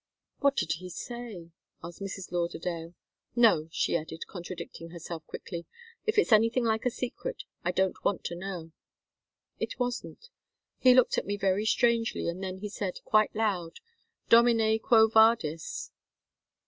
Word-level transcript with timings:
"What 0.39 0.55
did 0.55 0.71
he 0.79 0.89
say?" 0.89 1.51
asked 1.83 2.01
Mrs. 2.01 2.31
Lauderdale. 2.31 2.95
"No," 3.35 3.67
she 3.71 3.95
added, 3.95 4.25
contradicting 4.25 4.89
herself 4.89 5.23
quickly. 5.27 5.67
"If 6.07 6.17
it's 6.17 6.31
anything 6.31 6.63
like 6.65 6.87
a 6.87 6.89
secret, 6.89 7.43
I 7.63 7.71
don't 7.71 8.03
want 8.03 8.23
to 8.23 8.35
know." 8.35 8.71
"It 9.59 9.77
wasn't. 9.77 10.29
He 10.79 10.95
looked 10.95 11.19
at 11.19 11.27
me 11.27 11.37
very 11.37 11.67
strangely, 11.67 12.27
and 12.27 12.43
then 12.43 12.57
he 12.61 12.67
said, 12.67 13.03
quite 13.05 13.35
loud, 13.35 13.79
'Domine 14.27 14.79
quo 14.79 15.07
vadis? 15.07 15.91